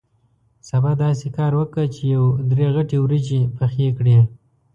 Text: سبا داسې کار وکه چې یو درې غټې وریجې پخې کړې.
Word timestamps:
سبا 0.69 0.91
داسې 1.03 1.27
کار 1.37 1.51
وکه 1.59 1.83
چې 1.93 2.01
یو 2.15 2.25
درې 2.51 2.67
غټې 2.75 2.97
وریجې 3.01 3.41
پخې 3.57 3.87
کړې. 3.97 4.17